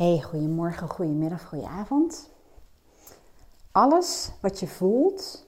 [0.00, 2.30] Hey, goedemorgen, goedemiddag, goedenavond.
[3.72, 5.46] Alles wat je voelt,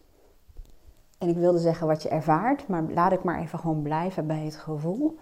[1.18, 4.44] en ik wilde zeggen wat je ervaart, maar laat ik maar even gewoon blijven bij
[4.44, 5.18] het gevoel,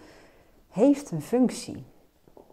[0.69, 1.85] heeft een functie.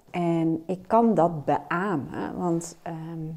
[0.10, 3.28] En ik kan dat beamen, want ehm,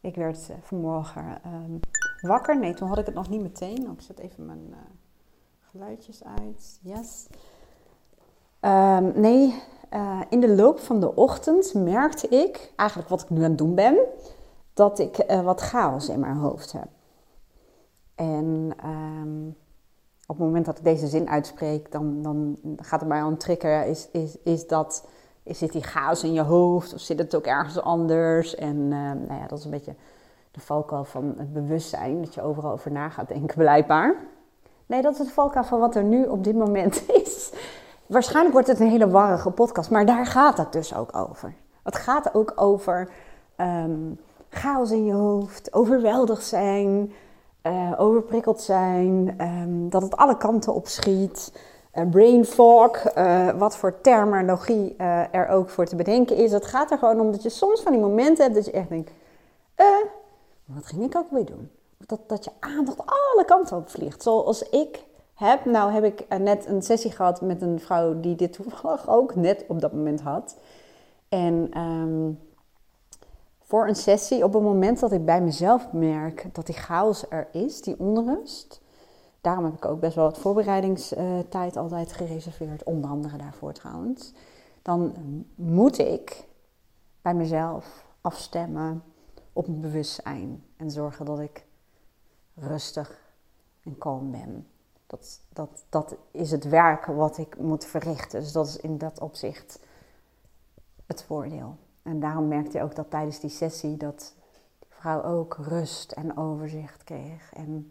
[0.00, 1.80] ik werd eh, vanmorgen um,
[2.20, 2.58] wakker.
[2.58, 3.86] Nee, toen had ik het nog niet meteen.
[3.86, 4.76] Oh, ik zet even mijn uh,
[5.60, 6.78] geluidjes uit.
[6.82, 7.26] Yes.
[8.60, 9.62] Um, nee,
[9.94, 13.58] uh, in de loop van de ochtend merkte ik, eigenlijk wat ik nu aan het
[13.58, 13.96] doen ben,
[14.74, 16.88] dat ik uh, wat chaos in mijn hoofd heb.
[18.14, 19.56] En um,
[20.26, 23.36] op het moment dat ik deze zin uitspreek, dan, dan gaat het mij al een
[23.36, 23.86] trigger.
[23.86, 25.06] Is, is, is dat,
[25.42, 28.54] is, zit die chaos in je hoofd of zit het ook ergens anders?
[28.54, 29.94] En uh, nou ja, dat is een beetje
[30.50, 34.16] de valkuil van het bewustzijn, dat je overal over na gaat denken, blijkbaar.
[34.86, 37.37] Nee, dat is het valkuil van wat er nu op dit moment is.
[38.08, 41.54] Waarschijnlijk wordt het een hele warrige podcast, maar daar gaat het dus ook over.
[41.82, 43.08] Het gaat ook over
[43.56, 47.12] um, chaos in je hoofd, overweldigd zijn,
[47.62, 51.52] uh, overprikkeld zijn, um, dat het alle kanten op schiet.
[51.94, 54.96] Uh, brain fog, uh, wat voor terminologie
[55.30, 56.52] er ook voor te bedenken is.
[56.52, 58.88] Het gaat er gewoon om dat je soms van die momenten hebt dat je echt
[58.88, 59.10] denkt,
[59.74, 59.86] eh,
[60.64, 61.70] wat ging ik ook weer doen?
[62.06, 64.22] Dat, dat je aandacht alle kanten op vliegt.
[64.22, 65.04] Zoals ik
[65.38, 65.64] heb.
[65.64, 69.34] Nou heb ik eh, net een sessie gehad met een vrouw die dit toevallig ook
[69.34, 70.56] net op dat moment had.
[71.28, 72.38] En um,
[73.68, 77.48] voor een sessie, op het moment dat ik bij mezelf merk dat die chaos er
[77.52, 78.80] is, die onrust.
[79.40, 84.32] Daarom heb ik ook best wel wat voorbereidingstijd altijd gereserveerd, onder andere daarvoor trouwens.
[84.82, 85.14] Dan
[85.54, 86.46] moet ik
[87.22, 89.02] bij mezelf afstemmen
[89.52, 91.66] op mijn bewustzijn en zorgen dat ik
[92.54, 93.20] rustig
[93.82, 94.66] en kalm ben.
[95.08, 98.40] Dat, dat, dat is het werk wat ik moet verrichten.
[98.40, 99.80] Dus dat is in dat opzicht
[101.06, 101.76] het voordeel.
[102.02, 104.34] En daarom merkte je ook dat tijdens die sessie dat
[104.78, 107.52] die vrouw ook rust en overzicht kreeg.
[107.52, 107.90] En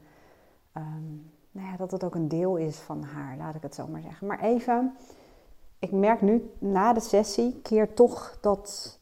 [0.77, 3.87] um, nou ja, dat het ook een deel is van haar, laat ik het zo
[3.87, 4.27] maar zeggen.
[4.27, 4.95] Maar even,
[5.79, 8.99] ik merk nu na de sessie keert toch dat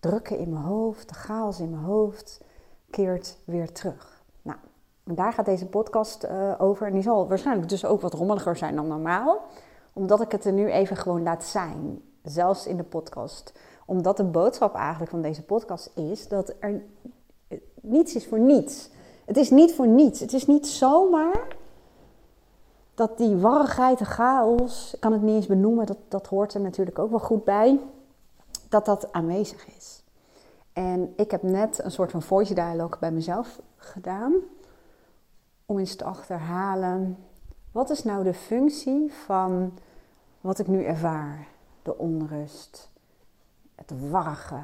[0.00, 2.40] drukken in mijn hoofd, de chaos in mijn hoofd,
[2.90, 4.21] keert weer terug.
[5.04, 6.86] Daar gaat deze podcast uh, over.
[6.86, 9.40] En die zal waarschijnlijk dus ook wat rommeliger zijn dan normaal.
[9.92, 12.02] Omdat ik het er nu even gewoon laat zijn.
[12.22, 13.52] Zelfs in de podcast.
[13.86, 16.82] Omdat de boodschap eigenlijk van deze podcast is dat er
[17.80, 18.90] niets is voor niets.
[19.24, 20.20] Het is niet voor niets.
[20.20, 21.56] Het is niet zomaar
[22.94, 26.60] dat die warrigheid, de chaos, ik kan het niet eens benoemen, dat, dat hoort er
[26.60, 27.80] natuurlijk ook wel goed bij,
[28.68, 30.02] dat dat aanwezig is.
[30.72, 34.32] En ik heb net een soort van voice dialogue bij mezelf gedaan
[35.72, 37.18] om eens te achterhalen,
[37.70, 39.78] wat is nou de functie van
[40.40, 41.48] wat ik nu ervaar?
[41.82, 42.90] De onrust,
[43.74, 44.62] het warge,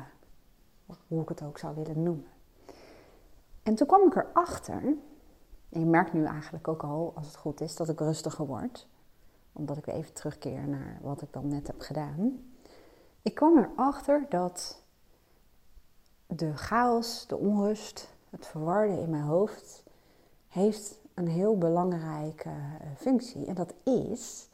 [1.06, 2.26] hoe ik het ook zou willen noemen.
[3.62, 4.82] En toen kwam ik erachter,
[5.68, 8.88] en je merkt nu eigenlijk ook al, als het goed is, dat ik rustiger word,
[9.52, 12.42] omdat ik even terugkeer naar wat ik dan net heb gedaan.
[13.22, 14.82] Ik kwam erachter dat
[16.26, 19.86] de chaos, de onrust, het verwarde in mijn hoofd
[20.48, 23.47] heeft een heel belangrijke eh, functie.
[23.47, 24.48] En dat is,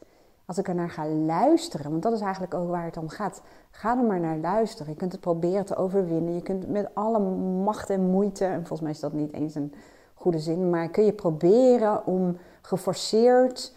[0.45, 3.41] als ik er naar ga luisteren, want dat is eigenlijk ook waar het om gaat.
[3.71, 4.91] Ga er maar naar luisteren.
[4.91, 6.33] Je kunt het proberen te overwinnen.
[6.33, 7.19] Je kunt met alle
[7.63, 9.73] macht en moeite, en volgens mij is dat niet eens een
[10.13, 13.73] goede zin, maar kun je proberen om geforceerd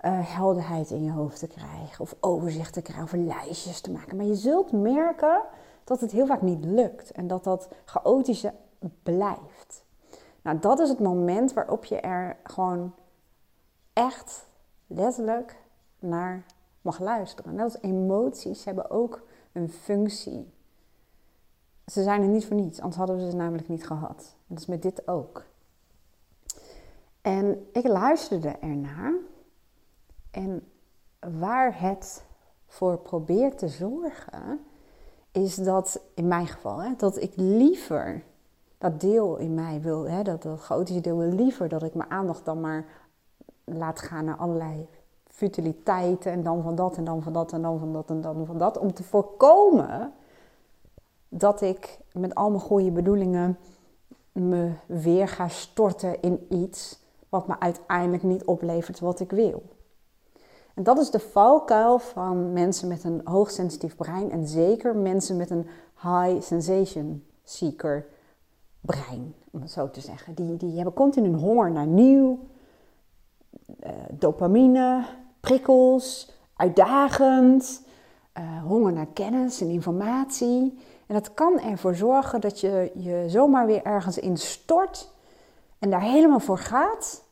[0.00, 4.16] uh, helderheid in je hoofd te krijgen, of overzicht te krijgen, of lijstjes te maken.
[4.16, 5.40] Maar je zult merken
[5.84, 8.52] dat het heel vaak niet lukt en dat dat chaotische
[9.02, 9.84] blijft.
[10.46, 12.94] Nou, dat is het moment waarop je er gewoon
[13.92, 14.46] echt
[14.86, 15.56] letterlijk
[15.98, 16.44] naar
[16.80, 17.54] mag luisteren.
[17.54, 20.52] Net als emoties hebben ook een functie.
[21.86, 24.36] Ze zijn er niet voor niets, anders hadden we ze namelijk niet gehad.
[24.36, 25.44] En dat is met dit ook.
[27.20, 29.14] En ik luisterde ernaar.
[30.30, 30.72] En
[31.38, 32.24] waar het
[32.66, 34.60] voor probeert te zorgen,
[35.32, 38.24] is dat in mijn geval, hè, dat ik liever
[38.78, 42.10] dat deel in mij wil, hè, dat, dat chaotische deel wil liever dat ik mijn
[42.10, 42.84] aandacht dan maar
[43.64, 44.88] laat gaan naar allerlei
[45.28, 48.46] futiliteiten en dan van dat en dan van dat en dan van dat en dan
[48.46, 48.78] van dat.
[48.78, 50.12] Om te voorkomen
[51.28, 53.58] dat ik met al mijn goede bedoelingen
[54.32, 56.98] me weer ga storten in iets
[57.28, 59.62] wat me uiteindelijk niet oplevert wat ik wil.
[60.74, 65.50] En dat is de valkuil van mensen met een hoogsensitief brein en zeker mensen met
[65.50, 65.66] een
[66.02, 68.06] high sensation seeker
[68.86, 70.34] brein, om het zo te zeggen.
[70.34, 72.38] Die, die hebben continu een honger naar nieuw,
[73.84, 75.04] uh, dopamine,
[75.40, 77.84] prikkels, uitdagend.
[78.38, 80.78] uh, honger naar kennis en informatie.
[81.06, 85.10] En dat kan ervoor zorgen dat je je zomaar weer ergens instort
[85.78, 87.24] en daar helemaal voor gaat.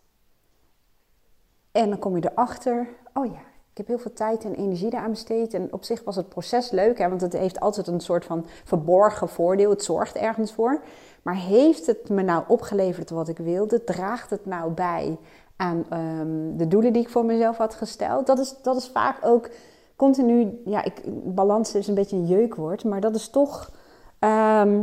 [1.73, 3.41] En dan kom je erachter, oh ja,
[3.71, 5.55] ik heb heel veel tijd en energie daaraan besteed.
[5.55, 8.47] En op zich was het proces leuk, hè, want het heeft altijd een soort van
[8.65, 9.71] verborgen voordeel.
[9.71, 10.83] Het zorgt ergens voor.
[11.25, 13.85] Maar heeft het me nou opgeleverd wat ik wilde?
[13.85, 15.19] Draagt het nou bij
[15.57, 18.27] aan ehm, de doelen die ik voor mezelf had gesteld?
[18.27, 19.51] Dat is, dat is vaak ook
[19.97, 21.03] continu, ja, ik,
[21.35, 23.71] balans is een beetje een jeukwoord, maar dat is toch
[24.19, 24.83] ehm,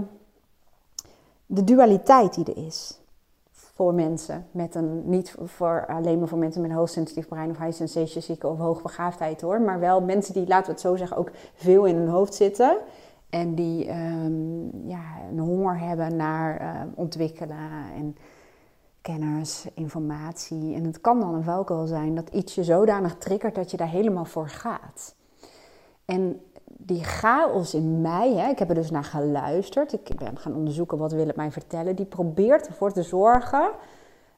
[1.46, 3.00] de dualiteit die er is
[3.52, 7.58] voor mensen met een, niet voor alleen maar voor mensen met een hoogsensitief brein of
[7.58, 11.18] high sensation zieken of hoogbegaafdheid hoor, maar wel mensen die, laten we het zo zeggen,
[11.18, 12.78] ook veel in hun hoofd zitten
[13.32, 15.02] en die um, ja,
[15.32, 18.16] een honger hebben naar uh, ontwikkelen en
[19.02, 20.76] kennis, informatie.
[20.76, 23.90] En het kan dan een valkuil zijn dat iets je zodanig triggert dat je daar
[23.90, 25.16] helemaal voor gaat.
[26.06, 30.56] En die chaos in mij, hè, ik heb er dus naar geluisterd, ik ben gaan
[30.56, 33.72] onderzoeken wat wil het mij vertellen, die probeert ervoor te zorgen,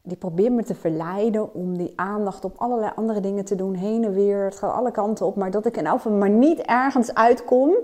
[0.02, 4.04] die probeert me te verleiden om die aandacht op allerlei andere dingen te doen, heen
[4.04, 6.60] en weer, het gaat alle kanten op, maar dat ik in elk geval maar niet
[6.60, 7.76] ergens uitkom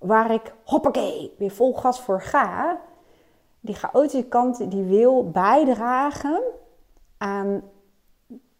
[0.00, 2.80] waar ik, hoppakee, weer vol gas voor ga,
[3.60, 6.42] die chaotische kant die wil bijdragen
[7.18, 7.62] aan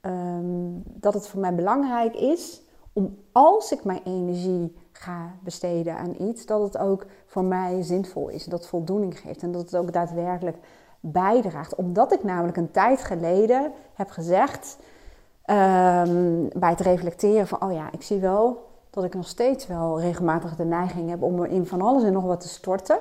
[0.01, 6.15] ehm, dat het voor mij belangrijk is om als ik mijn energie ga besteden aan
[6.19, 9.93] iets, dat het ook voor mij zinvol is, dat voldoening geeft en dat het ook
[9.93, 10.57] daadwerkelijk
[11.01, 11.75] bijdraagt.
[11.75, 14.79] Omdat ik namelijk een tijd geleden heb gezegd
[15.45, 20.01] ehm, bij het reflecteren van, oh ja, ik zie wel dat ik nog steeds wel
[20.01, 22.99] regelmatig de neiging heb om in van alles en nog wat te storten.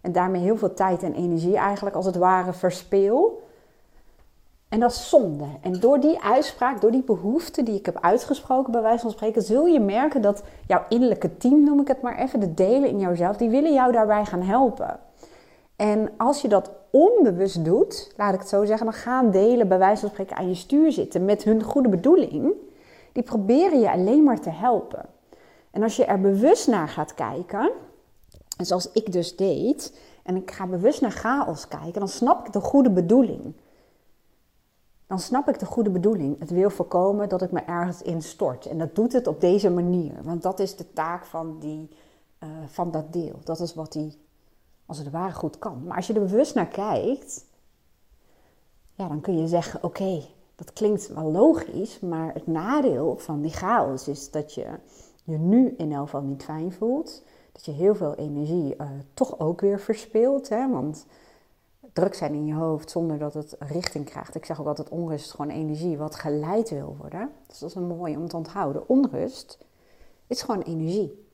[0.00, 3.44] En daarmee heel veel tijd en energie eigenlijk als het ware verspeel.
[4.68, 5.44] En dat is zonde.
[5.60, 9.42] En door die uitspraak, door die behoefte die ik heb uitgesproken, bij wijze van spreken,
[9.42, 12.98] zul je merken dat jouw innerlijke team, noem ik het maar even, de delen in
[12.98, 15.00] jouzelf, die willen jou daarbij gaan helpen.
[15.76, 19.78] En als je dat onbewust doet, laat ik het zo zeggen, dan gaan delen bij
[19.78, 22.52] wijze van spreken aan je stuur zitten met hun goede bedoeling.
[23.12, 25.15] Die proberen je alleen maar te helpen.
[25.76, 27.70] En als je er bewust naar gaat kijken,
[28.56, 32.52] en zoals ik dus deed, en ik ga bewust naar chaos kijken, dan snap ik
[32.52, 33.54] de goede bedoeling.
[35.06, 36.38] Dan snap ik de goede bedoeling.
[36.38, 38.66] Het wil voorkomen dat ik me ergens instort.
[38.66, 40.22] En dat doet het op deze manier.
[40.22, 41.88] Want dat is de taak van, die,
[42.40, 43.40] uh, van dat deel.
[43.44, 44.14] Dat is wat hij,
[44.86, 45.82] als het ware, goed kan.
[45.84, 47.44] Maar als je er bewust naar kijkt,
[48.94, 50.22] ja, dan kun je zeggen: oké,
[50.54, 52.00] dat klinkt wel logisch.
[52.00, 54.66] Maar het nadeel van die chaos is dat je
[55.26, 59.38] je nu in elk geval niet fijn voelt dat je heel veel energie uh, toch
[59.38, 60.48] ook weer verspeelt.
[60.48, 60.70] Hè?
[60.70, 61.06] Want
[61.92, 64.34] druk zijn in je hoofd zonder dat het richting krijgt.
[64.34, 67.30] Ik zeg ook altijd onrust is gewoon energie wat geleid wil worden.
[67.46, 68.88] Dus dat is een mooi om te onthouden.
[68.88, 69.58] Onrust
[70.26, 71.26] is gewoon energie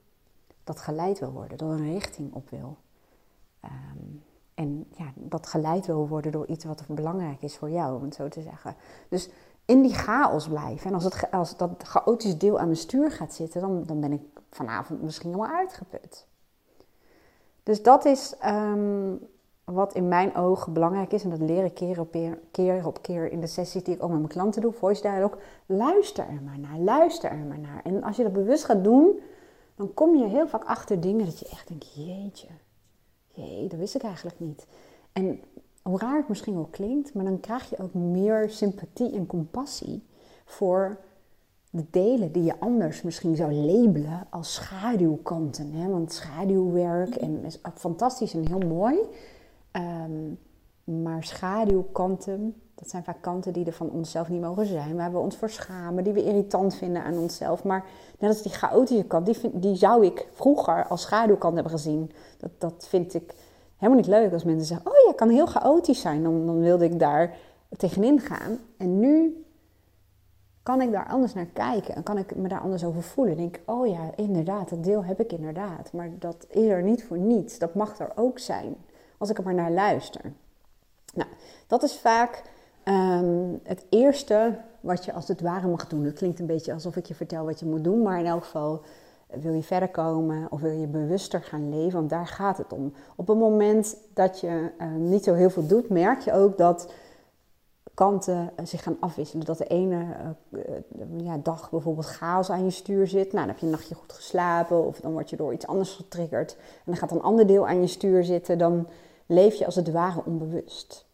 [0.64, 2.76] dat geleid wil worden, dat een richting op wil.
[3.64, 4.22] Um,
[4.54, 8.14] en ja, dat geleid wil worden door iets wat belangrijk is voor jou, om het
[8.14, 8.76] zo te zeggen.
[9.08, 9.30] Dus
[9.72, 10.86] in die chaos blijven.
[10.86, 14.12] En als, het, als dat chaotische deel aan mijn stuur gaat zitten, dan, dan ben
[14.12, 14.20] ik
[14.50, 16.26] vanavond misschien helemaal uitgeput.
[17.62, 19.20] Dus dat is um,
[19.64, 21.24] wat in mijn ogen belangrijk is.
[21.24, 22.16] En dat leer ik keer op
[22.50, 24.72] keer, op keer in de sessies die ik ook met mijn klanten doe.
[24.72, 25.38] Voice dialogue.
[25.66, 26.78] Luister er maar naar.
[26.78, 27.80] Luister er maar naar.
[27.84, 29.20] En als je dat bewust gaat doen,
[29.74, 32.48] dan kom je heel vaak achter dingen dat je echt denkt, jeetje.
[33.34, 34.66] Jee, dat wist ik eigenlijk niet.
[35.12, 35.40] En
[35.82, 40.02] hoe raar het misschien wel klinkt, maar dan krijg je ook meer sympathie en compassie
[40.44, 40.98] voor
[41.70, 45.72] de delen die je anders misschien zou labelen als schaduwkanten.
[45.72, 45.88] Hè?
[45.88, 48.96] Want schaduwwerk is fantastisch en heel mooi.
[49.72, 50.38] Um,
[50.84, 54.96] maar schaduwkanten, dat zijn vaak kanten die er van onszelf niet mogen zijn.
[54.96, 57.64] Waar we ons voor schamen, die we irritant vinden aan onszelf.
[57.64, 57.84] Maar
[58.18, 62.10] net als die chaotische kant, die, die zou ik vroeger als schaduwkant hebben gezien.
[62.38, 63.34] Dat, dat vind ik
[63.82, 66.22] helemaal niet leuk als mensen zeggen: Oh ja, kan heel chaotisch zijn.
[66.22, 67.36] Dan, wilde ik daar
[67.76, 68.58] tegenin gaan.
[68.76, 69.44] En nu
[70.62, 73.36] kan ik daar anders naar kijken en kan ik me daar anders over voelen.
[73.36, 75.92] denk oh ja, inderdaad, dat deel heb ik inderdaad.
[75.92, 77.58] Maar dat is er niet voor niets.
[77.58, 78.76] Dat mag er ook zijn,
[79.18, 80.32] als ik er maar naar luister.
[81.14, 81.28] Nou,
[81.66, 82.42] dat is vaak
[82.82, 86.04] ehm, het eerste wat je als het ware mag doen.
[86.04, 88.44] Het klinkt een beetje alsof ik je vertel wat je moet doen, maar in elk
[88.44, 88.82] geval
[89.40, 92.92] wil je verder komen of wil je bewuster gaan leven, want daar gaat het om.
[93.16, 96.92] Op het moment dat je ehm, niet zo heel veel doet, merk je ook dat
[97.94, 99.46] kanten eh, zich gaan afwisselen.
[99.46, 100.04] Dat de ene
[100.50, 100.60] uh,
[101.16, 103.32] ja, dag bijvoorbeeld chaos aan je stuur zit.
[103.32, 105.94] Nou, dan heb je een nachtje goed geslapen of dan word je door iets anders
[105.94, 106.56] getriggerd.
[106.58, 108.58] En dan gaat een ander deel aan je stuur zitten.
[108.58, 108.88] Dan
[109.26, 111.06] leef je als het ware onbewust.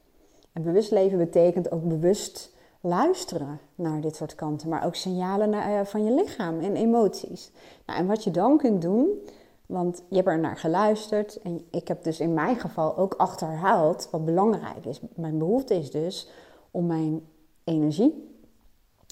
[0.53, 5.87] En bewust leven betekent ook bewust luisteren naar dit soort kanten, maar ook signalen naar,
[5.87, 7.51] van je lichaam en emoties.
[7.87, 9.09] Nou, en wat je dan kunt doen,
[9.67, 14.09] want je hebt er naar geluisterd en ik heb dus in mijn geval ook achterhaald
[14.11, 15.01] wat belangrijk is.
[15.15, 16.29] Mijn behoefte is dus
[16.71, 17.27] om mijn
[17.65, 18.37] energie,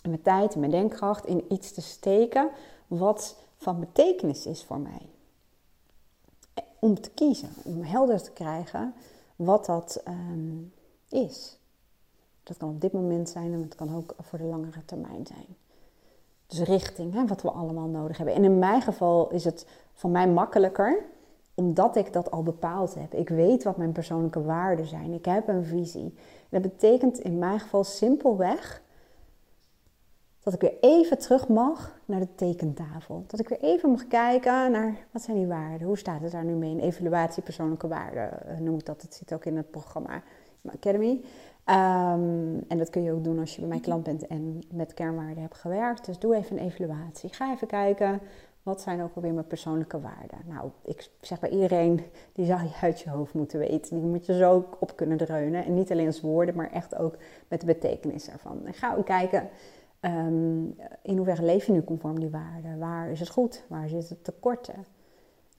[0.03, 2.51] mijn tijd en mijn denkkracht in iets te steken
[2.87, 5.07] wat van betekenis is voor mij.
[6.81, 8.95] Om te kiezen, om helder te krijgen
[9.37, 10.63] wat dat ehm,
[11.09, 11.59] is.
[12.47, 15.57] Dat kan op dit moment zijn en het kan ook voor de langere termijn zijn.
[16.47, 18.35] Dus richting, hè, wat we allemaal nodig hebben.
[18.35, 21.05] En in mijn geval is het voor mij makkelijker,
[21.55, 23.15] omdat ik dat al bepaald heb.
[23.15, 25.13] Ik weet wat mijn persoonlijke waarden zijn.
[25.13, 26.15] Ik heb een visie.
[26.49, 28.83] dat betekent in mijn geval simpelweg
[30.41, 33.25] dat ik weer even terug mag naar de tekentafel.
[33.27, 35.87] Dat ik weer even mag kijken naar wat zijn die waarden?
[35.87, 36.71] Hoe staat het daar nu mee?
[36.71, 39.03] Een evaluatie persoonlijke waarden eh, noem ik dat.
[39.03, 40.23] Het zit ook in het programma
[40.73, 41.21] Academy.
[41.67, 44.95] Ehm, en dat kun je ook doen als je bij mijn klant bent en met
[44.95, 46.07] kernwaarden hebt gewerkt.
[46.07, 47.33] Dus doe even een evaluatie.
[47.33, 48.21] Ga even kijken,
[48.63, 50.39] wat zijn ook alweer mijn persoonlijke waarden?
[50.45, 52.01] Nou, ik zeg bij iedereen,
[52.33, 54.01] die zou je uit je hoofd moeten weten.
[54.01, 55.65] Die moet je zo op kunnen dreunen.
[55.65, 57.17] En niet alleen als woorden, maar echt ook
[57.49, 58.67] met de betekenis ervan.
[58.67, 59.49] En ga ook kijken,
[60.01, 60.65] ehm,
[61.03, 62.79] in hoeverre leef je nu conform die waarden?
[62.79, 63.65] Waar is het goed?
[63.69, 64.85] Waar zitten tekorten?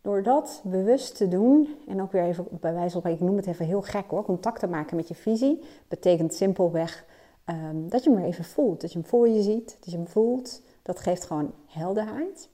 [0.08, 3.48] Door dat bewust te doen en ook weer even bij wijze van, ik noem het
[3.48, 7.06] even heel gek hoor, contact te maken met je visie, betekent simpelweg
[7.46, 8.82] um, dat je hem maar even voelt.
[8.82, 10.62] Dat je hem voor je ziet, dat je hem voelt.
[10.82, 12.50] Dat geeft gewoon helderheid.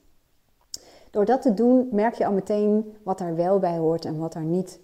[1.10, 4.34] Door dat te doen merk je al meteen wat er wel bij hoort en wat
[4.34, 4.80] er niet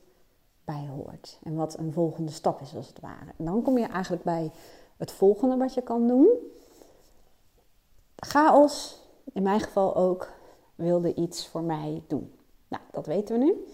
[0.65, 1.39] bij hoort.
[1.43, 3.33] En wat een volgende stap is als het ware.
[3.37, 4.51] En dan kom je eigenlijk bij
[4.97, 6.29] het volgende wat je kan doen.
[8.17, 10.33] Chaos, in mijn geval ook,
[10.75, 12.39] wilde iets voor mij doen.
[12.71, 13.67] Nou, dat weten we nu.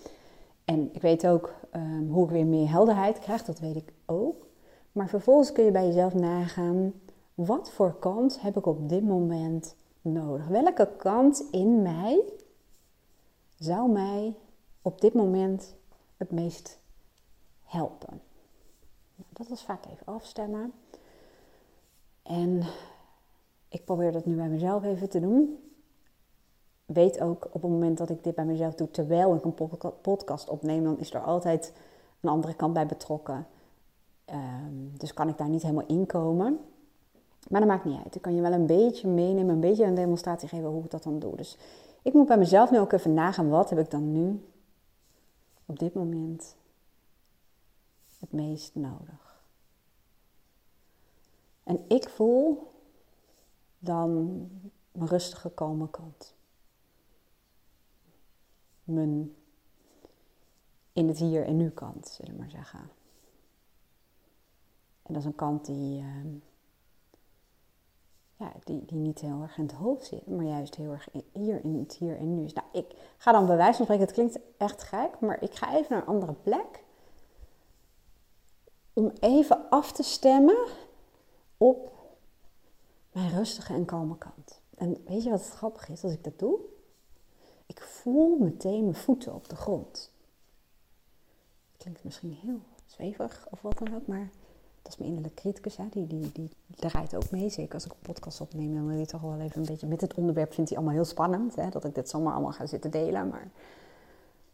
[0.64, 4.46] En ik weet ook um, hoe ik weer meer helderheid krijg, dat weet ik ook.
[4.92, 6.92] Maar vervolgens kun je bij jezelf nagaan,
[7.34, 10.46] wat voor kant heb ik op dit moment nodig?
[10.46, 12.22] Welke kant in mij
[13.58, 14.34] zou mij
[14.82, 15.74] op dit moment
[16.16, 16.78] het meest
[17.62, 18.20] helpen?
[19.14, 20.72] Nou, dat is vaak even afstemmen.
[22.22, 22.62] En
[23.68, 25.65] ik probeer dat nu bij mezelf even te doen
[26.87, 29.55] weet ook op het moment dat ik dit bij mezelf doe, terwijl ik een
[30.00, 31.73] podcast opneem, dan is er altijd
[32.21, 33.47] een andere kant bij betrokken.
[34.25, 36.59] Ehm, dus kan ik daar niet helemaal inkomen.
[37.49, 38.14] Maar dat maakt niet uit.
[38.14, 41.02] Ik kan je wel een beetje meenemen, een beetje een demonstratie geven hoe ik dat
[41.02, 41.37] dan doe.
[41.37, 41.59] Dus
[42.02, 44.45] ik moet bij mezelf nu ook even nagaan, wat heb ik dan nu
[45.66, 46.57] op dit moment
[48.19, 49.43] het meest nodig.
[51.62, 52.73] En ik voel
[53.78, 54.40] dan
[54.93, 56.36] mijn rustige komen kant
[58.87, 59.35] mijn
[60.93, 62.90] in het hier en nu kant, zullen we maar zeggen.
[65.02, 66.28] En dat is een kant die, ehm,
[68.37, 71.64] ja, die, die niet heel erg in het hoofd zit, maar juist heel erg hier
[71.64, 72.52] in het hier en nu is.
[72.52, 75.75] Nou, ik ga dan bij wijze van spreken, het klinkt echt gek, maar ik ga
[75.75, 76.85] even naar een andere plek.
[78.93, 80.66] Om even af te stemmen
[81.57, 81.93] op
[83.12, 84.61] mijn rustige en kalme kant.
[84.75, 86.61] En weet je wat het grappig is als ik dat doe?
[87.66, 90.11] Ik voel meteen mijn voeten op de grond.
[91.76, 94.30] Klinkt misschien heel zweverig of wat dan ook, maar
[94.82, 95.76] dat is mijn innerlijke criticus.
[95.76, 95.85] Hè?
[95.90, 97.49] Die, die, die draait ook mee.
[97.50, 100.00] Zeker als ik een podcast opneem, dan wil je toch wel even een beetje met
[100.00, 100.52] het onderwerp.
[100.52, 101.68] Vindt hij allemaal heel spannend, hè?
[101.68, 103.28] dat ik dit zomaar allemaal ga zitten delen.
[103.28, 103.50] Maar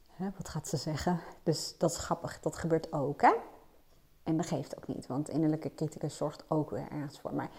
[0.08, 1.20] hè, wat gaat ze zeggen?
[1.42, 3.20] Dus dat is grappig, dat gebeurt ook.
[3.20, 3.32] Hè?
[4.22, 7.34] En dat geeft ook niet, want innerlijke criticus zorgt ook weer ergens voor.
[7.34, 7.50] Maar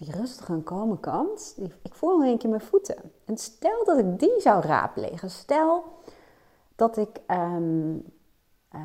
[0.00, 2.96] die rustige en kalme kant, ik voel in één keer mijn voeten.
[3.24, 5.84] En stel dat ik die zou raadplegen, stel
[6.76, 7.96] dat ik ehm,
[8.68, 8.80] eh,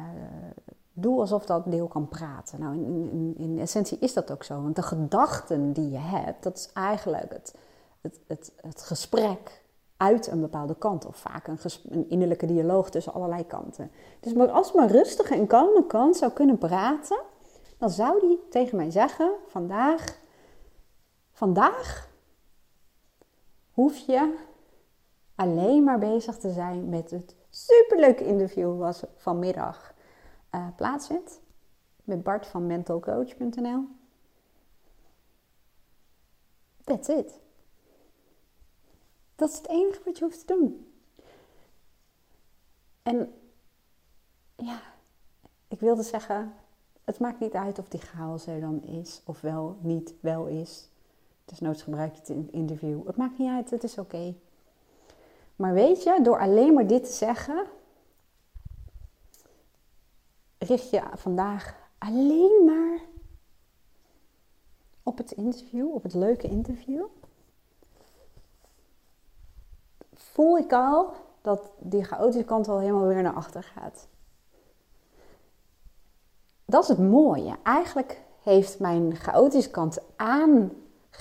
[0.94, 2.60] doe alsof dat deel kan praten.
[2.60, 6.58] Nou, in, in, essentie is dat ook zo, want de gedachten die je hebt, dat
[6.58, 7.56] is eigenlijk het,
[8.02, 9.64] het, het, het gesprek
[9.98, 13.92] uit een bepaalde kant, of vaak een, een, innerlijke dialoog tussen allerlei kanten.
[14.20, 17.22] Dus maar als mijn rustige en kalme kant zou kunnen praten,
[17.78, 20.24] dan zou die tegen mij zeggen: vandaag
[21.36, 22.10] Vandaag
[23.72, 24.46] hoef je
[25.36, 29.94] alleen maar bezig te zijn met het superleuke interview wat vanmiddag
[30.52, 31.42] uh, plaatsvindt.
[32.04, 33.88] Met Bart van mentalcoach.nl.
[36.84, 37.40] That's it.
[39.36, 40.94] Dat is het enige wat je hoeft te doen.
[43.04, 43.34] En
[44.56, 44.82] ja,
[45.68, 46.54] ik wilde zeggen,
[47.04, 50.90] het maakt niet uit of die chaos er dan is of wel niet wel is.
[51.46, 53.08] Dus noods gebruik je het in interview.
[53.08, 54.36] Het maakt niet uit, het is oké.
[55.56, 57.66] Maar weet je, door alleen maar dit te zeggen,
[60.58, 63.00] richt je vandaag alleen maar
[65.04, 67.06] op het interview, op het leuke interview,
[70.14, 74.08] voel ik al dat die chaotische kant al helemaal weer naar achter gaat.
[76.66, 77.58] Dat is het mooie.
[77.64, 80.00] Eigenlijk heeft mijn chaotische kant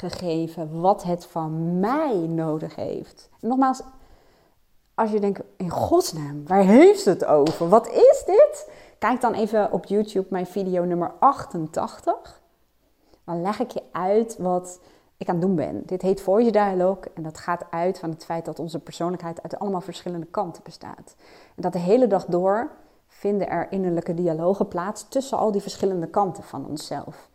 [0.02, 3.28] aangegeven wat het van mij nodig heeft.
[3.40, 3.82] nogmaals,
[4.94, 7.68] als je denkt, in godsnaam, waar heeft het over?
[7.68, 8.70] Wat is dit?
[8.98, 12.42] Kijk dan even op YouTube mijn video nummer 88.
[13.24, 14.80] Dan leg ik je uit wat
[15.16, 15.82] ik aan het doen ben.
[15.86, 19.58] Dit heet Voice Dialogue en dat gaat uit van het feit dat onze persoonlijkheid uit
[19.58, 21.14] allemaal verschillende kanten bestaat.
[21.56, 22.70] En dat de hele dag door
[23.06, 27.28] vinden er innerlijke dialogen plaats tussen al die verschillende kanten van onszelf.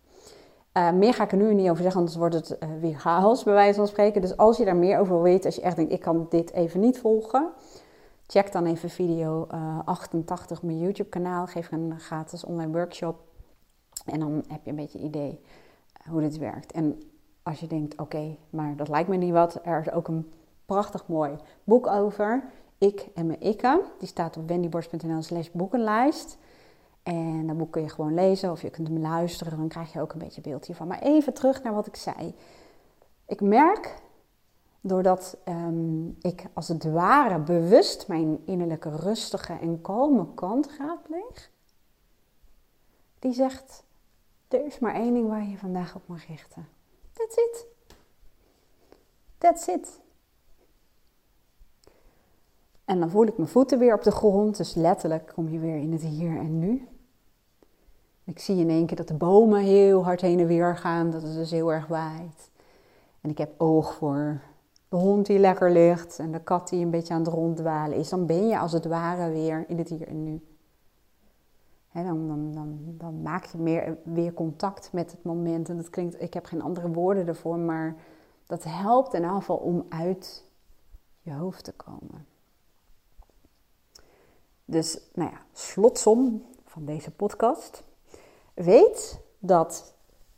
[0.80, 3.44] Uh, meer ga ik er nu niet over zeggen, anders wordt het uh, weer chaos,
[3.44, 4.22] bij wijze van spreken.
[4.22, 6.80] Dus als je daar meer over weten, als je echt denkt, ik kan dit even
[6.80, 7.50] niet volgen,
[8.28, 11.48] check dan even video uh, 88 op mijn YouTube-kanaal.
[11.48, 13.20] Geef een gratis online workshop.
[14.06, 15.42] En dan heb je een beetje idee
[16.10, 16.72] hoe dit werkt.
[16.72, 17.02] En
[17.44, 20.32] als je denkt, oké, maar dat lijkt me niet wat, er is ook een
[20.66, 22.44] prachtig mooi boek over.
[22.78, 23.82] Ik en mijn ikke.
[23.98, 26.38] Die staat op wendyborst.nl slash boekenlijst.
[27.10, 29.58] En dat boek kun je gewoon lezen of je kunt hem luisteren.
[29.58, 30.88] Dan krijg je ook een beetje beeld hiervan.
[30.88, 32.36] Maar even terug naar wat ik zei.
[33.26, 34.02] Ik merk,
[34.82, 41.52] doordat um, ik als het ware bewust mijn innerlijke rustige en kalme kant raadpleeg.
[43.20, 43.84] Die zegt,
[44.48, 46.68] er is maar één ding waar je vandaag op mag richten.
[47.14, 47.66] That's it.
[49.38, 50.00] That's it.
[52.86, 54.58] En dan voel ik mijn voeten weer op de grond.
[54.58, 56.88] Dus letterlijk kom je weer in het hier en nu.
[58.30, 61.12] Ik zie in één keer dat de bomen heel hard heen en weer gaan.
[61.12, 62.50] Dat het dus heel erg waait.
[63.22, 64.42] En ik heb oog voor
[64.90, 66.20] de hond die lekker ligt.
[66.20, 68.10] En de kat die een beetje aan het ronddwalen is.
[68.10, 70.42] Dan ben je als het ware weer in het hier en nu.
[71.92, 75.70] dan, dan, dan, dan, maak je meer, weer contact met het moment.
[75.70, 77.96] En dat klinkt, ik heb geen andere woorden ervoor, maar
[78.46, 80.44] dat helpt in geval om uit
[81.22, 82.26] je hoofd te komen.
[84.66, 87.88] Dus, nou ja, slotsom van deze podcast.
[88.64, 89.94] Weet dat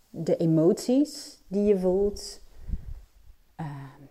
[0.10, 2.41] de emoties die je voelt,
[3.56, 4.02] ehm,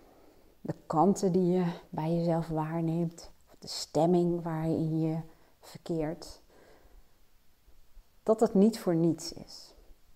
[0.60, 5.18] de kanten die je bij jezelf waarneemt, de stemming waarin je
[5.60, 6.40] verkeert,
[8.22, 9.74] dat het niet voor niets is.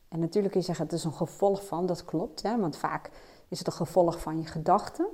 [0.09, 3.11] En natuurlijk kun je zeggen, het is een gevolg van, dat klopt, hè, want vaak
[3.49, 5.07] is het een gevolg van je gedachten.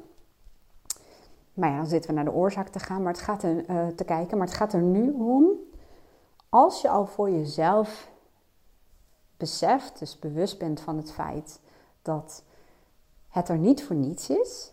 [1.55, 3.87] Maar ja, dan zitten we naar de oorzaak te gaan, maar het gaat er, uh,
[3.87, 4.38] te kijken.
[4.38, 5.50] Maar het gaat er nu om,
[6.48, 8.10] als je al voor jezelf
[9.40, 11.61] beseft, dus bewust bent van het feit
[12.03, 12.42] dat
[13.29, 14.72] het er niet voor niets is.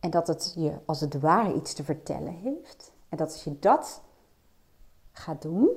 [0.00, 2.92] En dat het je als het ware iets te vertellen heeft.
[3.08, 4.02] En dat als je dat
[5.12, 5.68] gaat doen,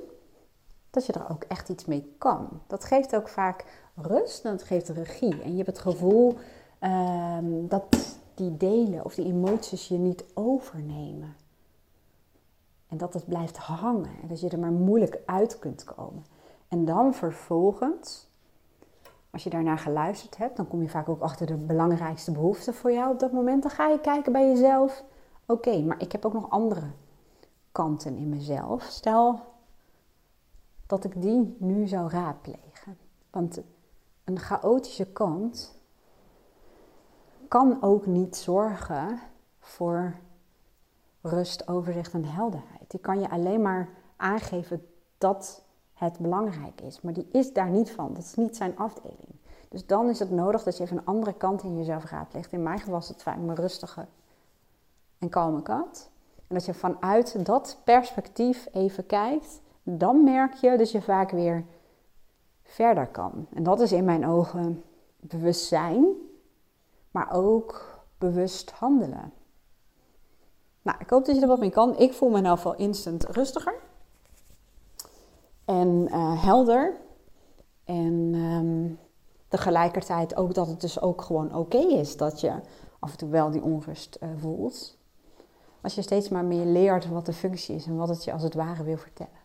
[0.90, 2.60] dat je er ook echt iets mee kan.
[2.66, 5.42] Dat geeft ook vaak rust en dat geeft regie.
[5.42, 6.38] En je hebt het gevoel
[6.80, 11.36] um, dat die delen of die emoties je niet overnemen.
[12.88, 16.24] En dat het blijft hangen en dat je er maar moeilijk uit kunt komen.
[16.72, 18.28] En dan vervolgens,
[19.30, 22.92] als je daarnaar geluisterd hebt, dan kom je vaak ook achter de belangrijkste behoeften voor
[22.92, 23.62] jou op dat moment.
[23.62, 25.04] Dan ga je kijken bij jezelf,
[25.46, 26.90] oké, maar ik heb ook nog andere
[27.72, 28.82] kanten in mezelf.
[28.82, 29.40] Stel
[30.86, 32.98] dat ik die nu zou raadplegen.
[33.30, 33.60] Want
[34.24, 35.78] een chaotische kant
[37.48, 39.20] kan ook niet zorgen
[39.58, 40.16] voor
[41.20, 42.90] rust, overzicht en helderheid.
[42.90, 44.86] Die kan je alleen maar aangeven
[45.18, 45.62] dat
[46.04, 47.00] het belangrijk is.
[47.00, 48.14] Maar die is daar niet van.
[48.14, 49.40] Dat is niet zijn afdeling.
[49.68, 52.52] Dus dan is het nodig dat je even een andere kant in jezelf raadlegt.
[52.52, 54.06] In mijn geval was het vaak mijn rustige
[55.18, 56.10] en kalme kant.
[56.48, 61.64] En dat je vanuit dat perspectief even kijkt, dan merk je dat je vaak weer
[62.62, 63.46] verder kan.
[63.54, 64.82] En dat is in mijn ogen
[65.20, 66.06] bewustzijn
[67.10, 69.32] maar ook bewust handelen.
[70.82, 71.98] Nou, ik hoop dat je er wat mee kan.
[71.98, 73.74] Ik voel me in ieder instant rustiger
[75.64, 77.00] en uh, helder.
[77.84, 78.98] En um,
[79.48, 82.52] tegelijkertijd ook dat het dus ook gewoon oké is dat je
[82.98, 84.96] af en toe wel die onrust uh, voelt.
[85.80, 88.42] Als je steeds maar meer leert wat de functie is en wat het je als
[88.42, 89.40] het ware wil vertellen.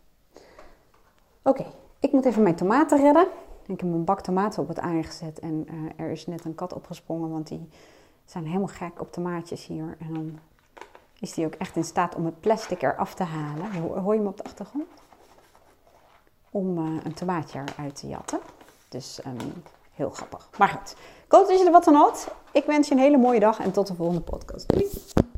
[1.41, 1.65] Oké,
[1.99, 3.27] ik moet even mijn tomaten redden.
[3.65, 6.55] Ik heb een bak tomaten op het aarde gezet en uh, er is net een
[6.55, 7.69] kat opgesprongen, want die
[8.25, 9.97] zijn helemaal gek op tomaatjes hier.
[9.99, 10.39] En dan
[11.19, 13.71] is die ook echt in staat om het plastic eraf te halen.
[13.81, 14.85] Hoor je hem op de achtergrond?
[16.57, 18.39] Om uh, een tomaatje eruit te jatten.
[18.89, 19.53] Dus um,
[19.93, 20.49] heel grappig.
[20.57, 22.27] Maar goed, ik hoop dat je er wat aan had.
[22.51, 24.67] Ik wens je een hele mooie dag en tot de volgende podcast.
[24.67, 24.89] Doei!